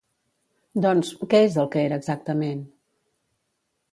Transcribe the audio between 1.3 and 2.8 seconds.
què és el que era exactament?